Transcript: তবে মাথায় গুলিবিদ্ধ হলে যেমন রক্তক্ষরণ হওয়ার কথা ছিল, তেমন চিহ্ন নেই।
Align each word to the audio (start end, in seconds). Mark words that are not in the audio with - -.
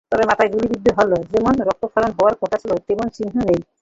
তবে 0.11 0.23
মাথায় 0.25 0.49
গুলিবিদ্ধ 0.49 0.87
হলে 0.97 1.17
যেমন 1.31 1.53
রক্তক্ষরণ 1.61 2.11
হওয়ার 2.17 2.35
কথা 2.41 2.57
ছিল, 2.57 2.71
তেমন 2.87 3.07
চিহ্ন 3.09 3.37
নেই। 3.49 3.61